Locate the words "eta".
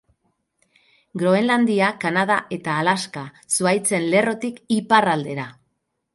2.57-2.79